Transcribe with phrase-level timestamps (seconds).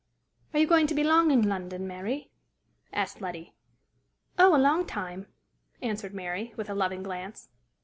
[0.55, 2.31] "Are you going to be long in London, Mary?"
[2.91, 3.53] asked Letty.
[4.39, 5.27] "Oh, a long time!"
[5.79, 7.49] answered Mary, with a loving glance.